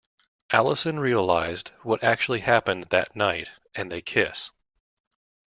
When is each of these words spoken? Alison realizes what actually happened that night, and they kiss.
Alison 0.51 0.99
realizes 0.99 1.65
what 1.83 2.03
actually 2.03 2.39
happened 2.39 2.85
that 2.85 3.15
night, 3.15 3.51
and 3.75 3.91
they 3.91 4.01
kiss. 4.01 4.49